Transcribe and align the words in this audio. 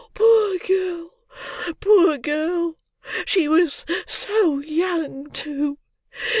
Poor 0.15 0.57
girl! 0.65 1.11
poor 1.79 2.17
girl! 2.17 2.75
She 3.27 3.47
was 3.47 3.85
so 4.07 4.57
young, 4.57 5.29
too! 5.29 5.77